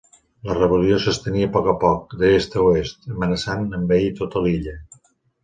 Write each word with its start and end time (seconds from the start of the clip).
La 0.51 0.53
rebel·lió 0.59 0.95
s'estenia 1.03 1.49
a 1.49 1.51
poc 1.57 1.69
a 1.73 1.75
poc 1.83 2.15
d'Est 2.23 2.57
a 2.61 2.65
Oest, 2.71 3.05
amenaçant 3.17 3.69
envair 3.81 4.09
tota 4.23 4.45
l'illa. 4.49 4.77